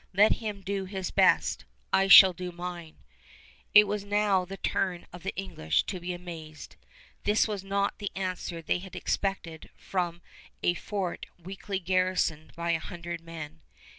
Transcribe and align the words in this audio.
Let 0.15 0.31
him 0.37 0.61
do 0.61 0.85
his 0.85 1.11
best! 1.11 1.63
I 1.93 2.07
shall 2.07 2.33
do 2.33 2.51
mine!" 2.51 2.95
It 3.75 3.83
was 3.83 4.03
now 4.03 4.45
the 4.45 4.57
turn 4.57 5.05
of 5.13 5.21
the 5.21 5.35
English 5.35 5.83
to 5.83 5.99
be 5.99 6.11
amazed. 6.11 6.75
This 7.23 7.47
was 7.47 7.63
not 7.63 7.99
the 7.99 8.09
answer 8.15 8.63
they 8.63 8.79
had 8.79 8.95
expected 8.95 9.69
from 9.77 10.23
a 10.63 10.73
fort 10.73 11.27
weakly 11.37 11.77
garrisoned 11.77 12.55
by 12.55 12.71
a 12.71 12.79
hundred 12.79 13.21
men. 13.21 13.61